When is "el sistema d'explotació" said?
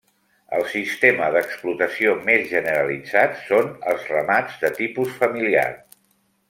0.59-2.15